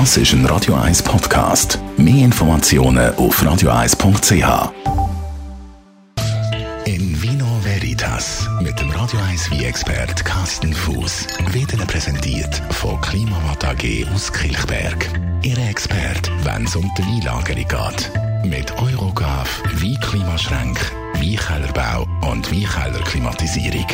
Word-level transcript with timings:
Das 0.00 0.16
ist 0.16 0.32
ein 0.32 0.44
Radio 0.46 0.74
1 0.74 1.04
Podcast. 1.04 1.78
Mehr 1.96 2.24
Informationen 2.24 3.14
auf 3.14 3.40
radio1.ch. 3.40 4.72
In 6.84 7.22
Vino 7.22 7.46
Veritas 7.62 8.48
mit 8.60 8.80
dem 8.80 8.90
Radio 8.90 9.20
1 9.30 9.52
wie 9.52 9.64
expert 9.64 10.24
Carsten 10.24 10.74
Fuß 10.74 11.28
wird 11.52 11.74
Ihnen 11.74 11.86
präsentiert 11.86 12.60
von 12.70 13.00
Klimawatt 13.02 13.64
AG 13.64 14.04
aus 14.12 14.32
Kilchberg. 14.32 15.08
Ihre 15.44 15.62
Expert, 15.62 16.28
wenn 16.42 16.64
es 16.64 16.74
um 16.74 16.90
die 16.98 17.02
Weinlagerung 17.02 17.68
geht. 17.68 18.10
Mit 18.44 18.76
Eurogav, 18.76 19.62
Weinklimaschränk, 19.74 20.76
Weinkellerbau 21.20 22.04
und 22.32 22.50
Weinkellerklimatisierung. 22.50 23.86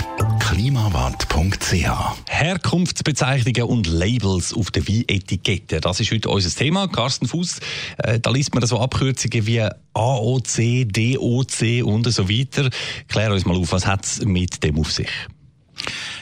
Klimawatt.ch 0.51 1.87
Herkunftsbezeichnungen 2.29 3.63
und 3.63 3.87
Labels 3.87 4.53
auf 4.53 4.73
der 4.73 4.89
Weinetiketten. 4.89 5.81
Das 5.81 6.01
ist 6.01 6.11
heute 6.11 6.29
unser 6.29 6.51
Thema. 6.51 6.89
Carsten 6.89 7.29
Fuß, 7.29 7.61
äh, 7.99 8.19
da 8.19 8.31
liest 8.31 8.53
man 8.53 8.67
so 8.67 8.81
Abkürzungen 8.81 9.47
wie 9.47 9.61
AOC, 9.95 10.89
DOC 10.89 11.85
und 11.85 12.13
so 12.13 12.29
weiter. 12.29 12.69
Klär 13.07 13.33
uns 13.33 13.47
mal 13.47 13.57
auf, 13.57 13.71
was 13.71 13.87
hat 13.87 14.05
es 14.05 14.25
mit 14.25 14.65
dem 14.65 14.81
auf 14.81 14.91
sich? 14.91 15.09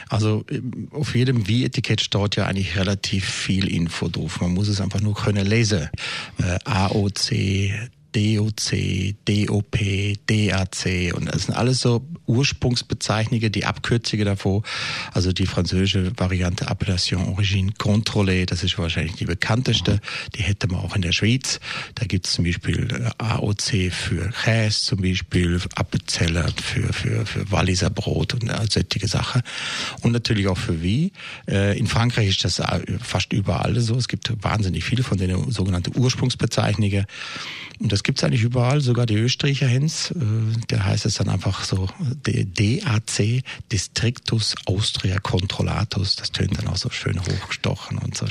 Also 0.09 0.45
auf 0.91 1.15
jedem 1.15 1.47
Wie-Etikett 1.47 1.99
steht 1.99 2.35
ja 2.35 2.45
eigentlich 2.45 2.77
relativ 2.77 3.25
viel 3.25 3.67
Info 3.67 4.09
drauf. 4.09 4.41
Man 4.41 4.53
muss 4.53 4.67
es 4.67 4.79
einfach 4.79 5.01
nur 5.01 5.15
können 5.15 5.47
lesen. 5.47 5.89
Äh, 6.37 6.59
AOC, 6.65 7.89
DOC, 8.15 9.15
DOP, 9.25 9.77
DAC 10.25 11.13
und 11.15 11.25
das 11.25 11.43
sind 11.43 11.55
alles 11.55 11.81
so 11.81 12.05
Ursprungsbezeichnungen, 12.25 13.51
die 13.51 13.65
Abkürzungen 13.65 14.25
davor. 14.25 14.63
Also 15.13 15.31
die 15.31 15.45
französische 15.45 16.11
Variante 16.17 16.67
Appellation 16.67 17.27
Origine 17.29 17.71
Contrôlée, 17.71 18.45
das 18.45 18.63
ist 18.63 18.77
wahrscheinlich 18.77 19.15
die 19.15 19.25
bekannteste. 19.25 19.99
Die 20.35 20.43
hätte 20.43 20.67
man 20.67 20.81
auch 20.81 20.95
in 20.95 21.01
der 21.01 21.11
Schweiz. 21.11 21.59
Da 21.95 22.05
gibt 22.05 22.27
es 22.27 22.33
zum 22.33 22.45
Beispiel 22.45 22.87
äh, 22.91 23.23
AOC 23.23 23.91
für 23.91 24.31
Käse, 24.43 24.81
zum 24.81 25.01
Beispiel 25.01 25.59
Appenzeller 25.75 26.47
für, 26.63 26.91
für, 26.93 27.25
für 27.25 27.51
Walliser 27.51 27.89
Brot 27.89 28.33
und 28.33 28.49
solche 28.69 29.07
Sachen. 29.07 29.41
Und 30.01 30.11
natürlich 30.11 30.47
auch 30.47 30.57
für 30.57 30.81
Wie. 30.81 31.11
Äh, 31.47 31.77
in 31.77 31.87
Frankreich 31.87 32.29
ist 32.29 32.43
das 32.43 32.61
fast 33.01 33.33
überall 33.33 33.79
so. 33.79 33.95
Es 33.95 34.07
gibt 34.07 34.31
wahnsinnig 34.43 34.83
viele 34.83 35.03
von 35.03 35.17
den 35.17 35.51
sogenannten 35.51 35.97
Ursprungsbezeichnungen. 35.97 37.05
Und 37.79 37.91
das 37.93 37.98
gibt's 38.03 38.23
eigentlich 38.23 38.43
überall, 38.43 38.81
sogar 38.81 39.05
die 39.05 39.15
Österreicher 39.15 39.67
Hens. 39.67 40.11
Äh, 40.11 40.15
der 40.69 40.85
heißt 40.85 41.05
es 41.05 41.15
dann 41.15 41.29
einfach 41.29 41.63
so 41.63 41.87
DAC, 42.23 43.43
Districtus 43.71 44.55
Austria 44.65 45.19
Controllatus. 45.19 46.15
Das 46.15 46.31
tönt 46.31 46.57
dann 46.57 46.67
auch 46.67 46.77
so 46.77 46.89
schön 46.89 47.19
hochgestochen 47.19 47.97
und 47.97 48.15
so. 48.15 48.25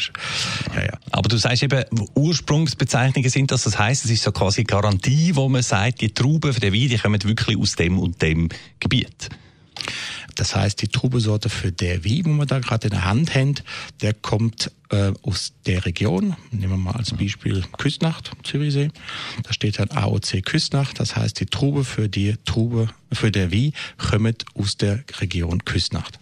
Ja, 0.75 0.85
ja. 0.85 0.99
Aber 1.11 1.29
du 1.29 1.37
sagst 1.37 1.63
eben, 1.63 1.85
Ursprungsbezeichnungen 2.15 3.31
sind 3.31 3.51
das. 3.51 3.65
Das 3.65 3.79
heißt, 3.79 4.05
es 4.05 4.11
ist 4.11 4.23
so 4.23 4.33
quasi 4.33 4.65
Garantie, 4.65 5.35
wo 5.35 5.49
man 5.49 5.63
sagt, 5.63 6.01
die 6.01 6.13
Trauben 6.13 6.53
für 6.53 6.61
den 6.61 6.73
Wein, 6.73 6.89
die 6.89 6.99
kommen 6.99 7.23
wirklich 7.23 7.59
aus 7.59 7.77
dem 7.77 7.99
und 7.99 8.21
dem 8.23 8.49
Gebiet. 8.81 9.31
Das 10.39 10.55
heißt, 10.55 10.81
die 10.81 10.89
Trubesorte 10.89 11.49
für 11.49 11.73
der 11.73 12.05
Wie, 12.05 12.25
wo 12.25 12.29
man 12.29 12.47
da 12.47 12.61
gerade 12.61 12.87
in 12.87 12.93
der 12.93 13.05
Hand 13.05 13.35
hängt, 13.35 13.65
der 14.03 14.15
kommt 14.15 14.71
äh, 14.91 15.13
aus 15.23 15.53
der 15.67 15.85
Region. 15.85 16.37
Nehmen 16.53 16.75
wir 16.75 16.77
mal 16.77 16.95
als 16.95 17.11
Beispiel 17.11 17.65
Küstnacht, 17.77 18.31
Zürichsee. 18.45 18.91
Da 19.43 19.53
steht 19.53 19.81
dann 19.81 19.91
AOC 19.91 20.45
Küstnacht. 20.45 21.01
Das 21.01 21.17
heißt, 21.17 21.41
die 21.41 21.47
Trube 21.47 21.83
für 21.83 22.09
die 22.09 22.37
Trube, 22.45 22.89
für 23.13 23.33
der 23.33 23.51
Wie 23.51 23.73
kommt 23.99 24.47
aus 24.55 24.77
der 24.77 25.03
Region 25.21 25.65
Küstnacht. 25.65 26.21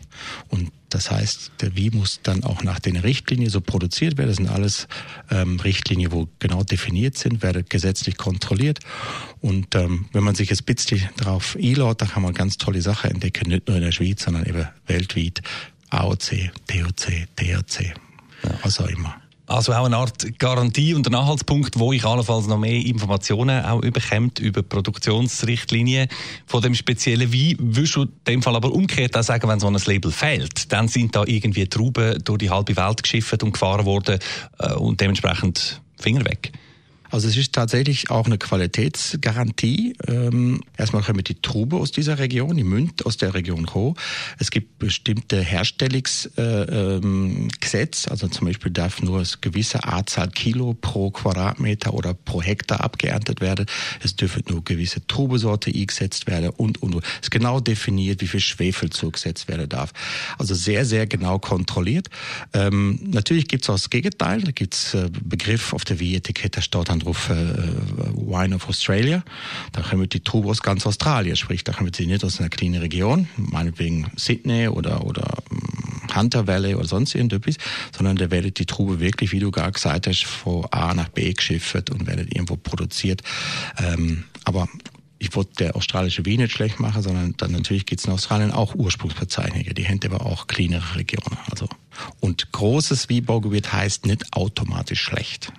Und 0.48 0.72
das 0.88 1.10
heißt, 1.10 1.52
der 1.60 1.76
Wie 1.76 1.90
muss 1.90 2.20
dann 2.22 2.44
auch 2.44 2.62
nach 2.62 2.78
den 2.78 2.96
Richtlinien 2.96 3.50
so 3.50 3.60
produziert 3.60 4.16
werden. 4.18 4.28
Das 4.28 4.36
sind 4.36 4.48
alles 4.48 4.88
ähm, 5.30 5.58
Richtlinien, 5.60 6.12
wo 6.12 6.28
genau 6.38 6.62
definiert 6.62 7.18
sind, 7.18 7.42
werden 7.42 7.64
gesetzlich 7.68 8.16
kontrolliert. 8.16 8.80
Und 9.40 9.74
ähm, 9.74 10.06
wenn 10.12 10.24
man 10.24 10.34
sich 10.34 10.50
jetzt 10.50 10.64
bisschen 10.66 11.08
drauf 11.16 11.56
einlädt, 11.56 12.00
dann 12.00 12.08
kann 12.08 12.22
man 12.22 12.34
ganz 12.34 12.56
tolle 12.56 12.82
Sachen 12.82 13.10
entdecken, 13.10 13.48
nicht 13.48 13.68
nur 13.68 13.76
in 13.76 13.82
der 13.82 13.92
Schweiz, 13.92 14.22
sondern 14.22 14.46
eben 14.46 14.68
weltweit. 14.86 15.42
AOC, 15.90 16.50
TOC, 16.66 17.26
THC, 17.36 17.94
was 18.62 18.80
auch 18.80 18.88
immer. 18.88 19.14
Also 19.46 19.72
auch 19.72 19.86
eine 19.86 19.96
Art 19.96 20.38
Garantie 20.38 20.94
und 20.94 21.06
ein 21.06 21.14
Anhaltspunkt, 21.14 21.78
wo 21.78 21.92
ich 21.92 22.04
allenfalls 22.04 22.48
noch 22.48 22.58
mehr 22.58 22.84
Informationen 22.84 23.64
auch 23.64 23.80
überkommt 23.80 24.40
über 24.40 24.62
Produktionsrichtlinien 24.62 26.08
von 26.46 26.62
dem 26.62 26.74
speziellen 26.74 27.32
Wein. 27.32 27.56
Würdest 27.60 27.94
du 27.94 28.02
in 28.02 28.12
dem 28.26 28.42
Fall 28.42 28.56
aber 28.56 28.72
umgekehrt 28.72 29.16
auch 29.16 29.22
sagen, 29.22 29.48
wenn 29.48 29.60
so 29.60 29.68
ein 29.68 29.76
Label 29.86 30.10
fehlt, 30.10 30.72
dann 30.72 30.88
sind 30.88 31.14
da 31.14 31.22
irgendwie 31.24 31.66
Trauben 31.68 32.22
durch 32.24 32.38
die 32.38 32.50
halbe 32.50 32.76
Welt 32.76 33.02
geschifft 33.02 33.40
und 33.44 33.52
gefahren 33.52 33.86
worden 33.86 34.18
äh, 34.58 34.72
und 34.74 35.00
dementsprechend 35.00 35.80
Finger 35.96 36.24
weg? 36.24 36.52
Also 37.16 37.28
es 37.28 37.36
ist 37.38 37.54
tatsächlich 37.54 38.10
auch 38.10 38.26
eine 38.26 38.36
Qualitätsgarantie. 38.36 39.94
Ähm, 40.06 40.60
erstmal 40.76 41.02
kommen 41.02 41.24
die 41.24 41.40
Trube 41.40 41.76
aus 41.76 41.90
dieser 41.90 42.18
Region, 42.18 42.58
die 42.58 42.62
Münd 42.62 43.06
aus 43.06 43.16
der 43.16 43.32
Region 43.32 43.72
Ho. 43.72 43.94
Es 44.38 44.50
gibt 44.50 44.78
bestimmte 44.78 45.40
Herstellungsgesetze, 45.40 46.36
äh, 46.42 46.98
ähm, 46.98 47.48
also 48.10 48.28
zum 48.28 48.46
Beispiel 48.46 48.70
darf 48.70 49.00
nur 49.00 49.20
eine 49.20 49.26
gewisse 49.40 49.84
Anzahl 49.84 50.28
Kilo 50.28 50.74
pro 50.74 51.10
Quadratmeter 51.10 51.94
oder 51.94 52.12
pro 52.12 52.42
Hektar 52.42 52.82
abgeerntet 52.82 53.40
werden. 53.40 53.64
Es 54.02 54.14
dürfen 54.16 54.42
nur 54.50 54.62
gewisse 54.62 55.06
Trubesorte 55.06 55.70
eingesetzt 55.70 56.26
werden 56.26 56.50
und, 56.50 56.82
und, 56.82 56.96
und. 56.96 57.02
Es 57.02 57.28
ist 57.28 57.30
genau 57.30 57.60
definiert, 57.60 58.20
wie 58.20 58.26
viel 58.26 58.40
Schwefel 58.40 58.90
zugesetzt 58.90 59.48
werden 59.48 59.70
darf. 59.70 59.94
Also 60.36 60.54
sehr, 60.54 60.84
sehr 60.84 61.06
genau 61.06 61.38
kontrolliert. 61.38 62.08
Ähm, 62.52 63.00
natürlich 63.04 63.48
gibt 63.48 63.62
es 63.62 63.70
auch 63.70 63.76
das 63.76 63.88
Gegenteil. 63.88 64.42
Da 64.42 64.50
gibt 64.50 64.74
es 64.74 64.92
äh, 64.92 65.08
Begriff 65.10 65.72
auf 65.72 65.86
der 65.86 65.98
Wie-Etikette, 65.98 66.60
steht 66.60 66.90
dann 66.90 67.05
drauf 67.06 67.30
äh, 67.30 67.34
Wine 67.34 68.56
of 68.56 68.68
Australia. 68.68 69.22
Da 69.72 69.82
kommen 69.82 70.08
die 70.08 70.20
Trube 70.20 70.48
aus 70.48 70.62
ganz 70.62 70.86
Australien, 70.86 71.36
sprich, 71.36 71.64
da 71.64 71.72
kommen 71.72 71.92
sie 71.92 72.06
nicht 72.06 72.24
aus 72.24 72.40
einer 72.40 72.48
kleinen 72.48 72.80
Region, 72.80 73.28
meinetwegen 73.36 74.06
Sydney 74.16 74.68
oder, 74.68 75.04
oder 75.06 75.42
mm, 75.50 76.16
Hunter 76.16 76.46
Valley 76.46 76.74
oder 76.74 76.86
sonst 76.86 77.14
irgendetwas, 77.14 77.56
sondern 77.96 78.16
da 78.16 78.30
werdet 78.30 78.58
die 78.58 78.66
Trube 78.66 79.00
wirklich, 79.00 79.32
wie 79.32 79.40
du 79.40 79.50
gerade 79.50 79.72
gesagt 79.72 80.06
hast, 80.06 80.24
von 80.24 80.66
A 80.70 80.94
nach 80.94 81.08
B 81.08 81.32
geschifft 81.32 81.90
und 81.90 82.06
werdet 82.06 82.34
irgendwo 82.34 82.56
produziert. 82.56 83.22
Ähm, 83.78 84.24
aber 84.44 84.68
ich 85.18 85.34
wollte 85.34 85.52
der 85.58 85.76
australische 85.76 86.26
Wein 86.26 86.36
nicht 86.36 86.52
schlecht 86.52 86.78
machen, 86.78 87.02
sondern 87.02 87.34
dann 87.38 87.52
natürlich 87.52 87.86
gibt 87.86 88.00
es 88.00 88.06
in 88.06 88.12
Australien 88.12 88.52
auch 88.52 88.74
Ursprungsbezeichnungen. 88.74 89.74
Die 89.74 89.88
haben 89.88 90.00
aber 90.04 90.26
auch 90.26 90.46
kleinere 90.46 90.96
Regionen. 90.96 91.38
Also 91.50 91.68
und 92.20 92.52
großes 92.52 93.08
Weinbaugebiet 93.08 93.72
heißt 93.72 94.04
nicht 94.06 94.32
automatisch 94.34 95.00
schlecht. 95.00 95.52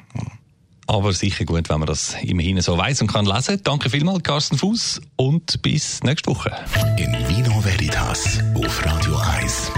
Aber 0.88 1.12
sicher 1.12 1.44
gut, 1.44 1.70
wenn 1.70 1.80
man 1.80 1.88
das 1.88 2.16
immerhin 2.24 2.62
so 2.62 2.78
weiß 2.78 3.02
und 3.02 3.12
kann 3.12 3.26
lesen. 3.26 3.60
Danke 3.64 3.90
vielmals, 3.90 4.24
Carsten 4.24 4.58
Fuß, 4.58 5.02
und 5.18 5.62
bis 5.62 6.02
nächste 6.04 6.32
Woche. 6.32 6.52
In 6.98 7.14
Vino 7.28 7.64
Veritas 7.64 8.40
auf 8.56 8.86
Radio 8.86 9.18
1. 9.18 9.72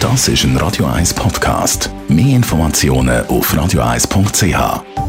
Das 0.00 0.28
ist 0.28 0.44
ein 0.44 0.56
Radio 0.56 0.86
1 0.86 1.14
Podcast. 1.14 1.90
Mehr 2.08 2.36
Informationen 2.36 3.26
auf 3.26 3.52
radio1.ch. 3.54 5.05